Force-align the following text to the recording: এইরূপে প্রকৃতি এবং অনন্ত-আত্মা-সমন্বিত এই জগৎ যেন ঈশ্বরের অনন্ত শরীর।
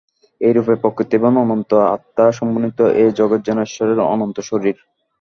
এইরূপে 0.41 0.73
প্রকৃতি 0.75 1.13
এবং 1.15 1.33
অনন্ত-আত্মা-সমন্বিত 1.37 2.79
এই 3.01 3.09
জগৎ 3.11 3.39
যেন 3.45 3.57
ঈশ্বরের 3.61 3.99
অনন্ত 4.07 4.37
শরীর। 4.41 4.75